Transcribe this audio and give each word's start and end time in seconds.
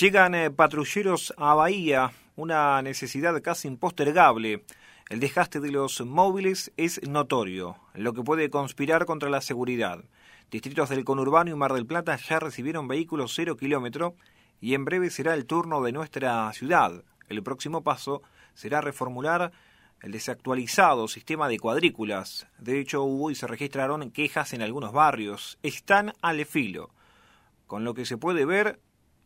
Llegan 0.00 0.34
eh, 0.34 0.50
patrulleros 0.50 1.32
a 1.36 1.54
Bahía, 1.54 2.10
una 2.34 2.82
necesidad 2.82 3.40
casi 3.42 3.68
impostergable. 3.68 4.64
El 5.08 5.20
desgaste 5.20 5.60
de 5.60 5.70
los 5.70 6.04
móviles 6.04 6.72
es 6.76 7.00
notorio, 7.08 7.76
lo 7.94 8.12
que 8.12 8.24
puede 8.24 8.50
conspirar 8.50 9.06
contra 9.06 9.30
la 9.30 9.40
seguridad. 9.40 10.02
Distritos 10.50 10.88
del 10.88 11.04
conurbano 11.04 11.52
y 11.52 11.54
Mar 11.54 11.72
del 11.72 11.86
Plata 11.86 12.16
ya 12.16 12.40
recibieron 12.40 12.88
vehículos 12.88 13.34
cero 13.36 13.56
kilómetro 13.56 14.16
y 14.60 14.74
en 14.74 14.84
breve 14.84 15.10
será 15.10 15.34
el 15.34 15.46
turno 15.46 15.80
de 15.80 15.92
nuestra 15.92 16.52
ciudad. 16.54 17.04
El 17.28 17.44
próximo 17.44 17.84
paso 17.84 18.20
será 18.54 18.80
reformular 18.80 19.52
el 20.00 20.10
desactualizado 20.10 21.06
sistema 21.06 21.46
de 21.46 21.60
cuadrículas. 21.60 22.48
De 22.58 22.80
hecho, 22.80 23.04
hubo 23.04 23.30
y 23.30 23.36
se 23.36 23.46
registraron 23.46 24.10
quejas 24.10 24.54
en 24.54 24.62
algunos 24.62 24.92
barrios. 24.92 25.56
Están 25.62 26.14
al 26.20 26.44
filo. 26.46 26.90
Con 27.68 27.84
lo 27.84 27.94
que 27.94 28.06
se 28.06 28.16
puede 28.16 28.44
ver, 28.44 28.80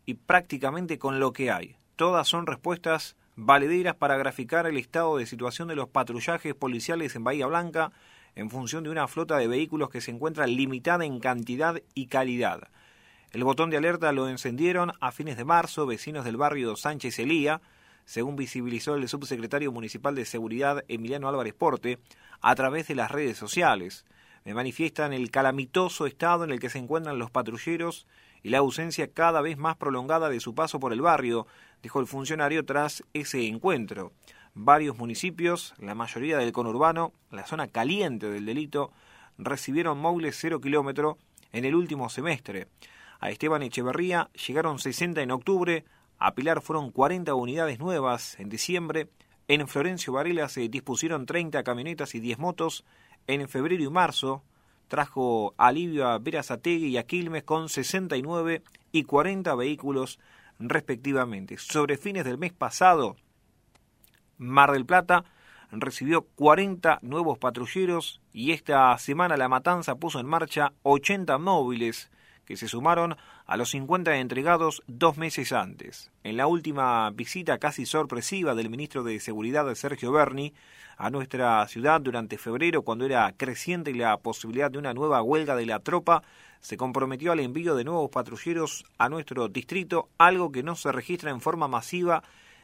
y 0.09 0.15
prácticamente 0.15 0.99
con 0.99 1.21
lo 1.21 1.35
que 1.35 1.51
hay. 1.51 1.77
Todas 1.95 2.27
son 2.27 2.47
respuestas 2.47 3.15
valederas 3.37 3.95
para 3.95 4.17
graficar 4.17 4.67
el 4.67 4.79
estado 4.79 5.19
de 5.19 5.27
situación 5.27 5.69
de 5.69 5.77
los 5.77 5.91
patrullajes 5.91 6.55
policiales 6.55 7.15
en 7.15 7.25
Bahía 7.25 7.47
Blanca 7.47 7.93
en 8.35 8.49
función 8.49 8.85
de 8.85 8.89
una 8.89 9.07
flota 9.07 9.37
de 9.37 9.49
vehículos 9.49 9.91
que 9.91 10.01
se 10.01 10.11
encuentra 10.11 10.47
limitada 10.47 11.05
en 11.05 11.21
cantidad 11.21 11.83
y 11.95 12.07
calidad. 12.07 12.69
El 13.33 13.45
botón 13.45 13.69
de 13.69 13.77
alerta 13.77 14.11
lo 14.13 14.31
encendieron 14.31 14.93
a 14.99 15.13
fines 15.13 15.37
de 15.37 15.45
marzo 15.45 15.85
vecinos 15.85 16.25
del 16.25 16.39
barrio 16.39 16.75
Sánchez 16.75 17.19
Elía, 17.19 17.61
según 18.07 18.35
visibilizó 18.35 18.95
el 18.95 19.07
subsecretario 19.11 19.73
municipal 19.73 20.15
de 20.15 20.25
Seguridad 20.25 20.87
Emiliano 20.89 21.29
Álvarez 21.29 21.53
Porte, 21.53 21.99
a 22.41 22.55
través 22.55 22.89
de 22.89 22.95
las 22.95 23.11
redes 23.11 23.37
sociales. 23.37 24.07
Me 24.47 24.55
manifiestan 24.55 25.13
el 25.13 25.31
calamitoso 25.31 26.07
estado 26.07 26.45
en 26.45 26.51
el 26.51 26.61
que 26.61 26.71
se 26.71 26.79
encuentran 26.79 27.19
los 27.19 27.31
patrulleros 27.31 28.07
y 28.43 28.51
la 28.51 28.59
ausencia 28.59 29.13
cada 29.13 29.41
vez 29.41 29.59
más 29.59 29.77
prolongada 29.77 30.29
de 30.29 30.41
su 30.41 30.55
paso 30.55 30.81
por 30.81 30.93
el 30.93 31.01
barrio, 31.01 31.47
dijo 31.83 32.01
el 32.01 32.07
funcionario 32.07 32.65
tras 32.65 33.05
ese 33.13 33.47
encuentro. 33.47 34.13
Varios 34.55 34.97
municipios, 34.99 35.75
la 35.79 35.95
mayoría 35.95 36.39
del 36.39 36.53
conurbano, 36.53 37.13
la 37.31 37.47
zona 37.47 37.69
caliente 37.69 38.29
del 38.29 38.47
delito, 38.47 38.93
recibieron 39.39 39.99
móviles 39.99 40.37
cero 40.39 40.61
kilómetro 40.61 41.19
en 41.53 41.65
el 41.65 41.75
último 41.75 42.09
semestre. 42.09 42.69
A 43.21 43.31
Esteban 43.31 43.63
Echeverría 43.63 44.31
llegaron 44.47 44.79
60 44.79 45.23
en 45.23 45.31
octubre, 45.31 45.85
a 46.19 46.35
Pilar 46.35 46.61
fueron 46.61 46.91
40 46.91 47.35
unidades 47.35 47.79
nuevas 47.79 48.39
en 48.41 48.49
diciembre, 48.49 49.09
en 49.47 49.67
Florencio 49.67 50.13
Varela 50.13 50.49
se 50.49 50.69
dispusieron 50.69 51.25
30 51.25 51.63
camionetas 51.63 52.15
y 52.15 52.21
10 52.21 52.39
motos, 52.39 52.85
en 53.27 53.49
febrero 53.49 53.83
y 53.83 53.89
marzo 53.89 54.43
trajo 54.89 55.55
alivio 55.57 56.09
a 56.09 56.19
Verazategui 56.19 56.89
y 56.89 56.97
a 56.97 57.07
Quilmes 57.07 57.45
con 57.45 57.69
69 57.69 58.63
y 58.91 59.05
40 59.05 59.55
vehículos 59.55 60.19
respectivamente. 60.59 61.59
Sobre 61.59 61.97
fines 61.97 62.25
del 62.25 62.39
mes 62.39 62.53
pasado, 62.53 63.17
Mar 64.39 64.73
del 64.73 64.87
Plata 64.87 65.25
recibió 65.71 66.23
40 66.23 67.01
nuevos 67.03 67.39
patrulleros 67.39 68.21
y 68.33 68.53
esta 68.53 68.97
semana 68.99 69.37
La 69.37 69.49
Matanza 69.49 69.97
puso 69.97 70.19
en 70.19 70.27
marcha 70.27 70.73
80 70.83 71.39
móviles 71.39 72.11
que 72.49 72.57
se 72.57 72.67
sumaron 72.67 73.15
a 73.47 73.59
los 73.59 73.69
50 73.73 74.17
entregados 74.17 74.83
dos 74.87 75.19
meses 75.19 75.53
antes. 75.53 76.11
En 76.25 76.39
la 76.39 76.47
última 76.47 77.11
visita 77.11 77.59
casi 77.59 77.85
sorpresiva 77.85 78.55
del 78.55 78.71
ministro 78.71 79.03
de 79.03 79.21
Seguridad 79.21 79.75
Sergio 79.75 80.13
Berni 80.13 80.55
a 80.97 81.11
nuestra 81.11 81.69
ciudad 81.69 82.01
durante 82.01 82.39
febrero, 82.39 82.81
cuando 82.81 83.05
era 83.05 83.31
creciente 83.37 83.93
la 83.93 84.17
posibilidad 84.17 84.71
de 84.71 84.79
una 84.79 84.95
nueva 84.95 85.21
huelga 85.21 85.57
de 85.57 85.67
la 85.67 85.81
tropa, 85.81 86.23
se 86.63 86.79
comprometió 86.79 87.33
al 87.33 87.41
envío 87.41 87.77
de 87.77 87.85
nuevos 87.85 88.11
patrulleros 88.11 88.87
a 88.97 89.11
nuestro 89.11 89.49
distrito, 89.49 90.09
algo 90.17 90.51
que 90.51 90.63
no 90.63 90.75
se 90.75 90.91
registra 90.91 91.31
en 91.31 91.43
forma 91.43 91.69
masiva 91.69 92.23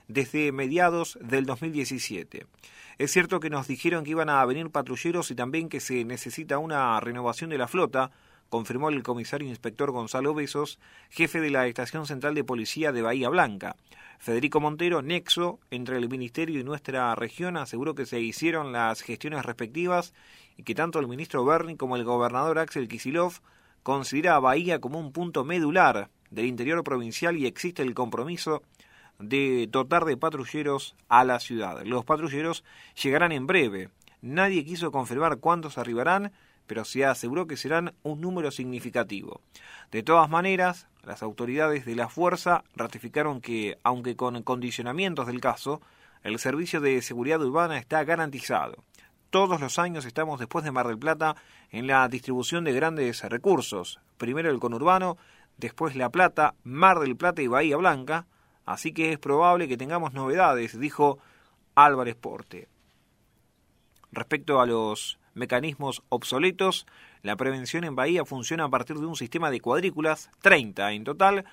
desde 0.08 0.50
mediados 0.50 1.18
del 1.20 1.44
2017. 1.44 2.46
Es 2.96 3.11
cierto 3.11 3.39
que 3.39 3.50
nos 3.50 3.68
dijeron 3.68 4.02
que 4.02 4.12
iban 4.12 4.30
a 4.30 4.42
venir 4.46 4.70
patrulleros 4.70 5.30
y 5.30 5.34
también 5.34 5.68
que 5.68 5.80
se 5.80 6.06
necesita 6.06 6.56
una 6.56 6.98
renovación 7.00 7.50
de 7.50 7.58
la 7.58 7.68
flota, 7.68 8.12
confirmó 8.48 8.88
el 8.88 9.02
comisario 9.02 9.48
inspector 9.48 9.90
Gonzalo 9.90 10.34
Besos, 10.34 10.78
jefe 11.10 11.40
de 11.40 11.50
la 11.50 11.66
Estación 11.66 12.06
Central 12.06 12.34
de 12.34 12.44
Policía 12.44 12.92
de 12.92 13.02
Bahía 13.02 13.28
Blanca. 13.28 13.77
Federico 14.18 14.60
Montero, 14.60 15.02
nexo 15.02 15.60
entre 15.70 15.98
el 15.98 16.08
Ministerio 16.08 16.60
y 16.60 16.64
nuestra 16.64 17.14
región, 17.14 17.56
aseguró 17.56 17.94
que 17.94 18.06
se 18.06 18.20
hicieron 18.20 18.72
las 18.72 19.02
gestiones 19.02 19.44
respectivas 19.44 20.14
y 20.56 20.62
que 20.62 20.74
tanto 20.74 20.98
el 20.98 21.08
ministro 21.08 21.44
Berni 21.44 21.77
como 21.77 21.96
el 21.96 22.05
gobernador 22.05 22.58
Axel 22.58 22.88
Kisilov 22.88 23.40
considera 23.82 24.36
a 24.36 24.40
Bahía 24.40 24.80
como 24.80 24.98
un 24.98 25.12
punto 25.12 25.44
medular 25.44 26.11
del 26.30 26.46
interior 26.46 26.82
provincial 26.84 27.36
y 27.36 27.46
existe 27.46 27.82
el 27.82 27.94
compromiso 27.94 28.62
de 29.18 29.68
dotar 29.70 30.05
de 30.05 30.16
patrulleros 30.16 30.96
a 31.08 31.24
la 31.24 31.38
ciudad. 31.38 31.82
Los 31.84 32.05
patrulleros 32.05 32.64
llegarán 33.02 33.32
en 33.32 33.46
breve. 33.46 33.90
Nadie 34.22 34.64
quiso 34.64 34.90
confirmar 34.90 35.38
cuántos 35.38 35.78
arribarán 35.78 36.32
pero 36.67 36.85
se 36.85 37.05
aseguró 37.05 37.47
que 37.47 37.57
serán 37.57 37.95
un 38.02 38.20
número 38.20 38.51
significativo. 38.51 39.41
De 39.91 40.02
todas 40.02 40.29
maneras, 40.30 40.86
las 41.02 41.23
autoridades 41.23 41.85
de 41.85 41.97
la 41.97 42.08
fuerza 42.08 42.64
ratificaron 42.75 43.41
que, 43.41 43.79
aunque 43.83 44.17
con 44.17 44.42
condicionamientos 44.42 45.27
del 45.27 45.41
caso, 45.41 45.80
el 46.23 46.39
servicio 46.39 46.80
de 46.80 47.03
seguridad 47.03 47.42
urbana 47.42 47.79
está 47.79 48.03
garantizado. 48.05 48.83
Todos 49.30 49.61
los 49.61 49.79
años 49.79 50.05
estamos 50.05 50.39
después 50.39 50.64
de 50.64 50.70
Mar 50.70 50.86
del 50.86 50.98
Plata 50.98 51.36
en 51.70 51.86
la 51.86 52.07
distribución 52.08 52.64
de 52.64 52.73
grandes 52.73 53.23
recursos, 53.24 54.01
primero 54.17 54.51
el 54.51 54.61
conurbano, 54.61 55.19
después 55.57 55.97
La 55.97 56.11
Plata, 56.11 56.55
Mar 56.63 57.01
del 57.01 57.17
Plata 57.17 57.42
y 57.42 57.48
Bahía 57.48 57.77
Blanca, 57.77 58.27
así 58.64 58.92
que 58.92 59.13
es 59.13 59.19
probable 59.19 59.69
que 59.69 59.77
tengamos 59.77 60.14
novedades, 60.14 60.79
dijo 60.79 61.19
Álvarez 61.74 62.14
Porte. 62.14 62.69
Respecto 64.13 64.61
a 64.61 64.67
los 64.67 65.19
mecanismos 65.34 66.02
obsoletos. 66.08 66.86
La 67.22 67.36
prevención 67.36 67.84
en 67.84 67.95
Bahía 67.95 68.24
funciona 68.24 68.64
a 68.64 68.68
partir 68.68 68.96
de 68.96 69.06
un 69.06 69.17
sistema 69.17 69.50
de 69.50 69.61
cuadrículas, 69.61 70.30
30 70.40 70.92
en 70.92 71.05
total, 71.05 71.45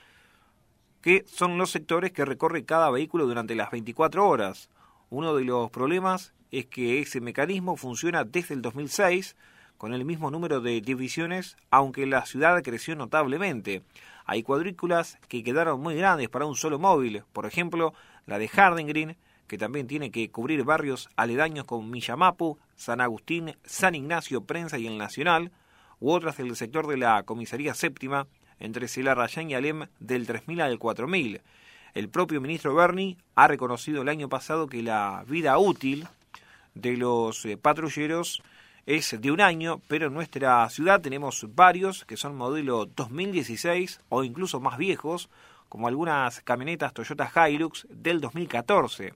que 1.02 1.26
son 1.28 1.58
los 1.58 1.72
sectores 1.72 2.12
que 2.12 2.26
recorre 2.26 2.66
cada 2.66 2.90
vehículo 2.90 3.26
durante 3.26 3.56
las 3.56 3.72
24 3.72 4.28
horas. 4.28 4.70
Uno 5.10 5.36
de 5.36 5.44
los 5.44 5.70
problemas 5.72 6.34
es 6.52 6.68
que 6.68 7.00
ese 7.00 7.22
mecanismo 7.22 7.76
funciona 7.76 8.24
desde 8.24 8.54
el 8.54 8.62
2006 8.62 9.36
con 9.78 9.94
el 9.94 10.06
mismo 10.06 10.30
número 10.30 10.62
de 10.62 10.80
divisiones, 10.80 11.58
aunque 11.72 12.06
la 12.06 12.26
ciudad 12.26 12.62
creció 12.62 12.96
notablemente. 12.96 13.82
Hay 14.26 14.44
cuadrículas 14.44 15.18
que 15.28 15.44
quedaron 15.44 15.82
muy 15.82 15.96
grandes 15.96 16.30
para 16.30 16.46
un 16.46 16.56
solo 16.56 16.78
móvil, 16.78 17.24
por 17.34 17.48
ejemplo, 17.48 17.94
la 18.28 18.38
de 18.38 18.48
Harding 18.48 18.86
Green, 18.86 19.18
que 19.52 19.58
también 19.58 19.86
tiene 19.86 20.12
que 20.12 20.32
cubrir 20.32 20.64
barrios 20.64 21.10
aledaños 21.18 21.66
como 21.66 21.86
Millamapu, 21.86 22.58
San 22.78 23.02
Agustín, 23.02 23.58
San 23.66 23.96
Ignacio, 23.96 24.46
Prensa 24.46 24.78
y 24.78 24.88
el 24.88 24.98
Nacional, 24.98 25.52
u 26.00 26.12
otras 26.12 26.38
del 26.38 26.56
sector 26.56 26.88
de 26.88 26.96
la 26.96 27.24
Comisaría 27.24 27.74
Séptima, 27.74 28.28
entre 28.62 28.88
Rayán 29.14 29.52
y 29.52 29.54
Alem 29.54 29.88
del 30.00 30.26
3000 30.26 30.62
al 30.62 30.80
4000. 30.80 31.42
El 31.94 32.08
propio 32.08 32.40
ministro 32.40 32.74
Berni 32.74 33.18
ha 33.36 33.50
reconocido 33.50 34.04
el 34.04 34.08
año 34.08 34.30
pasado 34.30 34.68
que 34.68 34.84
la 34.84 35.26
vida 35.28 35.58
útil 35.58 36.08
de 36.74 36.96
los 36.96 37.44
eh, 37.44 37.58
patrulleros 37.58 38.42
es 38.86 39.20
de 39.20 39.32
un 39.32 39.42
año, 39.42 39.82
pero 39.90 40.08
en 40.08 40.14
nuestra 40.14 40.70
ciudad 40.70 41.02
tenemos 41.02 41.46
varios 41.54 42.06
que 42.06 42.16
son 42.16 42.38
modelo 42.38 42.86
2016 42.86 44.00
o 44.08 44.24
incluso 44.24 44.62
más 44.62 44.78
viejos, 44.78 45.30
como 45.68 45.90
algunas 45.90 46.40
camionetas 46.40 46.94
Toyota 46.94 47.30
Hilux 47.50 47.86
del 47.90 48.22
2014. 48.22 49.14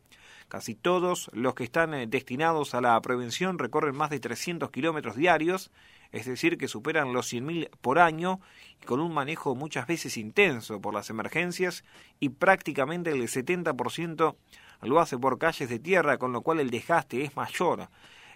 Casi 0.47 0.75
todos 0.75 1.31
los 1.33 1.55
que 1.55 1.63
están 1.63 1.93
eh, 1.93 2.07
destinados 2.07 2.75
a 2.75 2.81
la 2.81 2.99
prevención 3.01 3.57
recorren 3.57 3.95
más 3.95 4.09
de 4.09 4.19
300 4.19 4.69
kilómetros 4.69 5.15
diarios, 5.15 5.71
es 6.11 6.25
decir, 6.27 6.57
que 6.57 6.67
superan 6.67 7.13
los 7.13 7.33
100.000 7.33 7.69
por 7.81 7.99
año 7.99 8.39
y 8.81 8.85
con 8.85 8.99
un 8.99 9.13
manejo 9.13 9.55
muchas 9.55 9.87
veces 9.87 10.17
intenso 10.17 10.79
por 10.79 10.93
las 10.93 11.09
emergencias 11.09 11.83
y 12.19 12.29
prácticamente 12.29 13.11
el 13.11 13.21
70% 13.23 14.35
lo 14.81 14.99
hace 14.99 15.17
por 15.17 15.39
calles 15.39 15.67
de 15.67 15.79
tierra, 15.79 16.17
con 16.17 16.31
lo 16.31 16.41
cual 16.41 16.59
el 16.59 16.69
desgaste 16.69 17.23
es 17.23 17.35
mayor. 17.35 17.89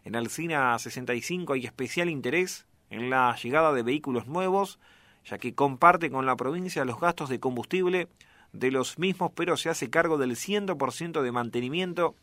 En 0.04 0.16
Alcina 0.16 0.78
65 0.80 1.54
hay 1.54 1.66
especial 1.66 2.10
interés 2.10 2.66
en 2.90 3.10
la 3.10 3.36
llegada 3.36 3.72
de 3.72 3.84
vehículos 3.84 4.28
nuevos, 4.28 4.80
ya 5.26 5.38
que 5.38 5.54
comparte 5.54 6.10
con 6.10 6.26
la 6.26 6.36
provincia 6.36 6.86
los 6.86 7.00
gastos 7.00 7.30
de 7.30 7.40
combustible 7.40 8.08
de 8.54 8.72
los 8.72 9.00
mismos, 9.00 9.32
pero 9.36 9.58
se 9.58 9.70
hace 9.70 9.90
cargo 9.90 10.18
del 10.18 10.32
100% 10.32 11.22
de 11.22 11.32
mantenimiento, 11.32 12.16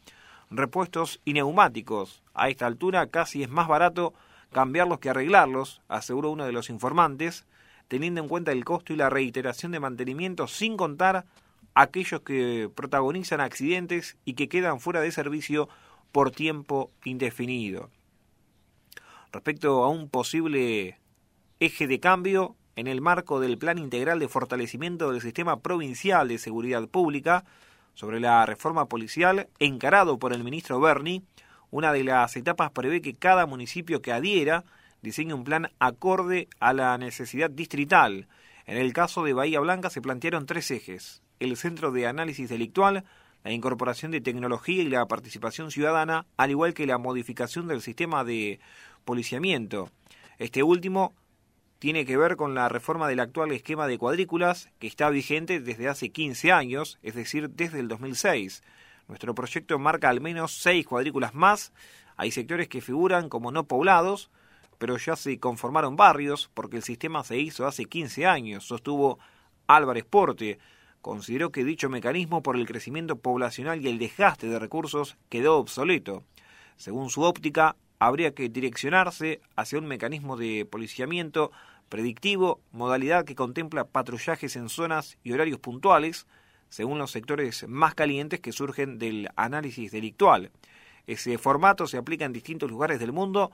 repuestos 0.51 1.21
y 1.25 1.33
neumáticos. 1.33 2.23
A 2.35 2.49
esta 2.49 2.67
altura 2.67 3.07
casi 3.09 3.43
es 3.43 3.49
más 3.49 3.69
barato 3.69 4.15
cambiarlos 4.53 5.01
que 5.01 5.11
arreglarlos, 5.11 5.83
aseguró 5.89 6.31
uno 6.31 6.45
de 6.45 6.53
los 6.53 6.71
informantes, 6.71 7.47
teniendo 7.89 8.21
en 8.21 8.29
cuenta 8.29 8.53
el 8.53 8.65
costo 8.65 8.93
y 8.93 8.97
la 8.97 9.11
reiteración 9.11 9.73
de 9.73 9.81
mantenimiento 9.81 10.47
sin 10.47 10.77
contar 10.77 11.25
aquellos 11.75 12.23
que 12.23 12.71
protagonizan 12.75 13.41
accidentes 13.41 14.17
y 14.25 14.35
que 14.35 14.49
quedan 14.49 14.81
fuera 14.81 15.01
de 15.01 15.13
servicio 15.13 15.69
por 16.11 16.31
tiempo 16.31 16.91
indefinido. 17.05 17.91
Respecto 19.31 19.85
a 19.85 19.91
un 19.91 20.09
posible 20.09 20.99
eje 21.61 21.87
de 21.87 22.01
cambio, 22.01 22.57
en 22.77 22.87
el 22.87 23.01
marco 23.01 23.41
del 23.41 23.57
Plan 23.57 23.79
Integral 23.79 24.19
de 24.19 24.29
Fortalecimiento 24.29 25.11
del 25.11 25.23
Sistema 25.23 25.61
Provincial 25.61 26.29
de 26.29 26.39
Seguridad 26.39 26.87
Pública 26.87 27.45
sobre 27.95 28.21
la 28.21 28.45
reforma 28.45 28.87
policial 28.87 29.49
encarado 29.59 30.19
por 30.19 30.35
el 30.35 30.45
ministro 30.45 30.79
Berni, 30.79 31.23
una 31.71 31.93
de 31.93 32.05
las 32.05 32.37
etapas 32.37 32.71
prevé 32.71 33.01
que 33.01 33.15
cada 33.15 33.47
municipio 33.47 34.03
que 34.03 34.13
adhiera 34.13 34.65
diseñe 35.01 35.33
un 35.33 35.45
plan 35.45 35.71
acorde 35.79 36.49
a 36.61 36.75
la 36.75 36.97
necesidad 36.99 37.51
distrital. 37.51 38.29
En 38.67 38.77
el 38.77 38.93
caso 38.93 39.25
de 39.25 39.33
Bahía 39.33 39.61
Blanca 39.61 39.89
se 39.89 40.03
plantearon 40.03 40.45
tres 40.45 40.71
ejes. 40.71 41.23
El 41.41 41.57
Centro 41.57 41.93
de 41.93 42.07
Análisis 42.07 42.51
Delictual, 42.51 43.05
la 43.43 43.53
incorporación 43.53 44.11
de 44.11 44.21
tecnología 44.21 44.83
y 44.83 44.89
la 44.89 45.07
participación 45.07 45.71
ciudadana, 45.71 46.27
al 46.37 46.51
igual 46.51 46.75
que 46.75 46.87
la 46.87 46.99
modificación 46.99 47.69
del 47.69 47.81
sistema 47.81 48.23
de 48.23 48.61
policiamiento. 49.05 49.91
Este 50.39 50.63
último 50.63 51.15
tiene 51.79 52.07
que 52.07 52.17
ver 52.17 52.37
con 52.37 52.55
la 52.55 52.69
reforma 52.69 53.09
del 53.09 53.21
actual 53.21 53.53
esquema 53.53 53.87
de 53.87 53.99
cuadrículas 53.99 54.71
que 54.79 54.87
está 54.87 55.11
vigente 55.11 55.61
desde 55.61 55.89
hace 55.89 56.11
15 56.11 56.53
años, 56.53 56.99
es 57.03 57.15
decir, 57.15 57.51
desde 57.51 57.81
el 57.81 57.89
2006. 57.89 58.63
Nuestro 59.09 59.35
proyecto 59.35 59.79
marca 59.79 60.09
al 60.09 60.21
menos 60.21 60.53
seis 60.53 60.87
cuadrículas 60.87 61.35
más. 61.35 61.73
Hay 62.17 62.31
sectores 62.31 62.69
que 62.69 62.81
figuran 62.81 63.29
como 63.29 63.53
no 63.53 63.65
poblados, 63.65 64.31
pero 64.79 64.97
ya 64.97 65.17
se 65.17 65.39
conformaron 65.39 65.97
barrios 65.97 66.51
porque 66.55 66.77
el 66.77 66.83
sistema 66.83 67.25
se 67.25 67.39
hizo 67.39 67.67
hace 67.67 67.85
15 67.85 68.27
años, 68.27 68.65
sostuvo 68.65 69.19
Álvarez 69.67 70.05
Porte 70.05 70.59
consideró 71.07 71.53
que 71.53 71.63
dicho 71.63 71.89
mecanismo 71.89 72.43
por 72.43 72.57
el 72.57 72.67
crecimiento 72.67 73.15
poblacional 73.15 73.81
y 73.81 73.87
el 73.87 74.01
desgaste 74.01 74.49
de 74.49 74.59
recursos 74.59 75.17
quedó 75.29 75.59
obsoleto. 75.59 76.25
Según 76.77 77.11
su 77.11 77.23
óptica, 77.23 77.77
habría 77.99 78.35
que 78.35 78.49
direccionarse 78.49 79.41
hacia 79.57 79.79
un 79.79 79.87
mecanismo 79.87 80.37
de 80.37 80.67
policiamiento 80.67 81.53
predictivo, 81.89 82.61
modalidad 82.73 83.25
que 83.25 83.35
contempla 83.35 83.85
patrullajes 83.85 84.57
en 84.57 84.69
zonas 84.69 85.19
y 85.23 85.33
horarios 85.33 85.61
puntuales, 85.61 86.27
según 86.69 86.99
los 86.99 87.13
sectores 87.13 87.67
más 87.69 87.95
calientes 87.95 88.41
que 88.41 88.53
surgen 88.53 88.99
del 88.99 89.29
análisis 89.37 89.93
delictual. 89.93 90.51
Ese 91.07 91.39
formato 91.39 91.87
se 91.87 91.97
aplica 91.97 92.25
en 92.25 92.33
distintos 92.33 92.71
lugares 92.71 92.99
del 92.99 93.13
mundo, 93.13 93.53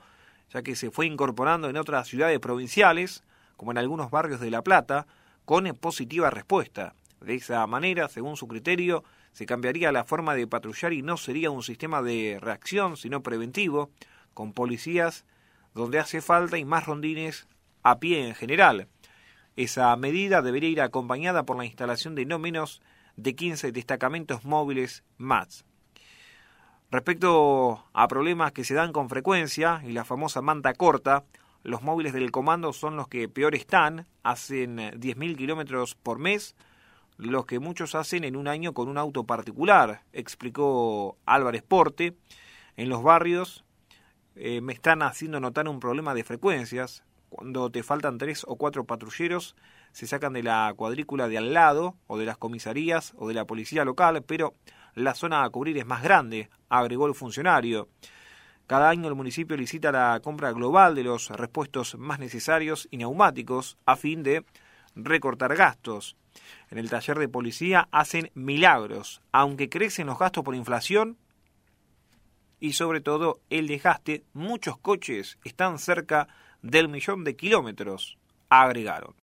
ya 0.51 0.63
que 0.63 0.75
se 0.75 0.91
fue 0.91 1.05
incorporando 1.05 1.69
en 1.69 1.77
otras 1.77 2.07
ciudades 2.07 2.39
provinciales, 2.39 3.23
como 3.55 3.71
en 3.71 3.77
algunos 3.77 4.09
barrios 4.09 4.39
de 4.39 4.49
La 4.49 4.63
Plata, 4.63 5.05
con 5.45 5.65
positiva 5.75 6.29
respuesta. 6.29 6.95
De 7.21 7.35
esa 7.35 7.65
manera, 7.67 8.09
según 8.09 8.35
su 8.35 8.47
criterio, 8.47 9.03
se 9.31 9.45
cambiaría 9.45 9.91
la 9.91 10.03
forma 10.03 10.35
de 10.35 10.47
patrullar 10.47 10.93
y 10.93 11.01
no 11.01 11.17
sería 11.17 11.51
un 11.51 11.63
sistema 11.63 12.01
de 12.01 12.39
reacción, 12.41 12.97
sino 12.97 13.21
preventivo, 13.21 13.89
con 14.33 14.53
policías 14.53 15.25
donde 15.73 15.99
hace 15.99 16.21
falta 16.21 16.57
y 16.57 16.65
más 16.65 16.85
rondines 16.85 17.47
a 17.81 17.99
pie 17.99 18.27
en 18.27 18.35
general. 18.35 18.87
Esa 19.55 19.95
medida 19.95 20.41
debería 20.41 20.69
ir 20.69 20.81
acompañada 20.81 21.43
por 21.43 21.57
la 21.57 21.65
instalación 21.65 22.15
de 22.15 22.25
no 22.25 22.39
menos 22.39 22.81
de 23.15 23.35
15 23.35 23.71
destacamentos 23.71 24.45
móviles 24.45 25.03
más. 25.17 25.65
Respecto 26.89 27.85
a 27.93 28.07
problemas 28.07 28.51
que 28.51 28.63
se 28.63 28.75
dan 28.75 28.93
con 28.93 29.09
frecuencia 29.09 29.81
y 29.83 29.93
la 29.93 30.05
famosa 30.05 30.41
manta 30.41 30.73
corta, 30.73 31.23
los 31.63 31.81
móviles 31.81 32.13
del 32.13 32.31
comando 32.31 32.73
son 32.73 32.97
los 32.97 33.07
que 33.07 33.27
peor 33.29 33.55
están, 33.55 34.05
hacen 34.21 34.77
10.000 34.77 35.37
kilómetros 35.37 35.95
por 35.95 36.19
mes, 36.19 36.55
los 37.17 37.45
que 37.45 37.59
muchos 37.59 37.95
hacen 37.95 38.23
en 38.23 38.35
un 38.35 38.47
año 38.47 38.73
con 38.73 38.89
un 38.89 38.97
auto 38.97 39.23
particular, 39.23 40.01
explicó 40.13 41.17
Álvarez 41.25 41.63
Porte. 41.63 42.15
En 42.75 42.89
los 42.89 43.03
barrios 43.03 43.63
eh, 44.35 44.61
me 44.61 44.73
están 44.73 45.01
haciendo 45.01 45.39
notar 45.39 45.67
un 45.67 45.79
problema 45.79 46.13
de 46.13 46.23
frecuencias. 46.23 47.03
Cuando 47.29 47.69
te 47.69 47.83
faltan 47.83 48.17
tres 48.17 48.45
o 48.47 48.55
cuatro 48.55 48.83
patrulleros, 48.85 49.55
se 49.91 50.07
sacan 50.07 50.33
de 50.33 50.43
la 50.43 50.73
cuadrícula 50.75 51.27
de 51.27 51.37
al 51.37 51.53
lado, 51.53 51.95
o 52.07 52.17
de 52.17 52.25
las 52.25 52.37
comisarías, 52.37 53.13
o 53.17 53.27
de 53.27 53.33
la 53.33 53.45
policía 53.45 53.85
local, 53.85 54.23
pero 54.23 54.55
la 54.95 55.15
zona 55.15 55.43
a 55.43 55.49
cubrir 55.49 55.77
es 55.77 55.85
más 55.85 56.03
grande, 56.03 56.49
agregó 56.69 57.07
el 57.07 57.15
funcionario. 57.15 57.89
Cada 58.67 58.89
año 58.89 59.07
el 59.07 59.15
municipio 59.15 59.57
licita 59.57 59.91
la 59.91 60.19
compra 60.23 60.51
global 60.51 60.95
de 60.95 61.03
los 61.03 61.29
repuestos 61.29 61.97
más 61.97 62.19
necesarios 62.19 62.87
y 62.91 62.97
neumáticos 62.97 63.77
a 63.85 63.95
fin 63.95 64.23
de 64.23 64.45
recortar 64.95 65.55
gastos. 65.55 66.15
En 66.69 66.77
el 66.77 66.89
taller 66.89 67.19
de 67.19 67.27
policía 67.27 67.87
hacen 67.91 68.31
milagros, 68.33 69.21
aunque 69.31 69.69
crecen 69.69 70.07
los 70.07 70.17
gastos 70.17 70.43
por 70.43 70.55
inflación 70.55 71.17
y 72.63 72.71
sobre 72.71 73.01
todo 73.01 73.41
el 73.49 73.67
desgaste, 73.67 74.23
muchos 74.31 74.77
coches 74.77 75.37
están 75.43 75.79
cerca 75.79 76.29
del 76.61 76.87
millón 76.87 77.25
de 77.25 77.35
kilómetros, 77.35 78.17
agregaron. 78.47 79.15